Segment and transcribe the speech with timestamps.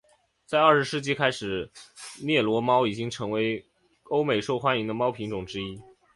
[0.47, 1.69] 在二十世纪开始
[2.23, 3.63] 暹罗猫已成为
[4.05, 5.79] 欧美受欢迎的猫品种之一。